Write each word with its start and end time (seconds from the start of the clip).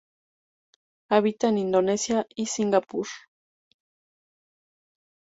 Habita 1.11 1.49
en 1.49 1.59
Indonesia 1.59 2.25
y 2.35 2.47
Singapur. 2.47 3.05